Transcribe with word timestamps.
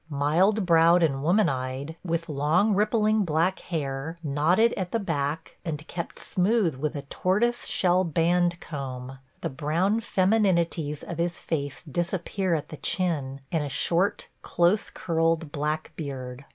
Mild 0.09 0.65
browed 0.65 1.03
and 1.03 1.21
woman 1.21 1.47
eyed, 1.47 1.95
with 2.03 2.27
long, 2.27 2.73
rippling 2.73 3.23
black 3.23 3.59
hair 3.59 4.17
knotted 4.23 4.73
at 4.73 4.91
the 4.91 4.97
back 4.99 5.57
and 5.63 5.87
kept 5.87 6.17
smooth 6.17 6.73
with 6.75 6.95
a 6.95 7.03
tortoise 7.03 7.67
shell 7.67 8.03
band 8.03 8.59
comb, 8.59 9.19
the 9.41 9.49
brown 9.49 9.99
femininities 9.99 11.03
of 11.03 11.19
his 11.19 11.39
face 11.39 11.83
disappear 11.83 12.55
at 12.55 12.69
the 12.69 12.77
chin 12.77 13.41
in 13.51 13.61
a 13.61 13.69
short 13.69 14.27
close 14.41 14.89
curled 14.89 15.51
black 15.51 15.91
beard. 15.95 16.45